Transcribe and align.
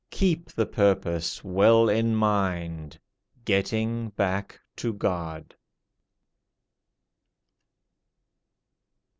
Keep 0.09 0.53
the 0.53 0.65
purpose 0.65 1.43
well 1.43 1.87
in 1.87 2.15
mind,— 2.15 2.99
Getting 3.45 4.09
back 4.09 4.59
to 4.77 4.93
God. 4.93 5.53